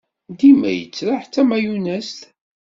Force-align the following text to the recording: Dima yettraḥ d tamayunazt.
Dima 0.39 0.69
yettraḥ 0.73 1.23
d 1.25 1.31
tamayunazt. 1.33 2.19